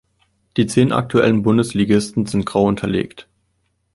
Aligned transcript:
Die 0.57 0.65
zehn 0.65 0.91
aktuellen 0.93 1.43
Bundesligisten 1.43 2.25
sind 2.25 2.47
grau 2.47 2.65
unterlegt. 2.65 3.27